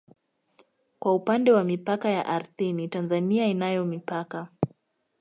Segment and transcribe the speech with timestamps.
[0.99, 4.47] Kwa upande wa mipaka ya ardhini Tanzania inayo mipaka